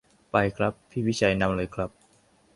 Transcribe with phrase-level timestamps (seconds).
[0.31, 1.89] ไปครับ พี่พิชัยนำเลยครับ